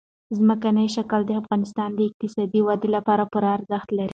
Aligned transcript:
ځمکنی 0.37 0.87
شکل 0.95 1.21
د 1.25 1.31
افغانستان 1.41 1.89
د 1.95 1.99
اقتصادي 2.09 2.61
ودې 2.63 2.89
لپاره 2.95 3.23
پوره 3.31 3.49
ارزښت 3.57 3.89
لري. 3.97 4.09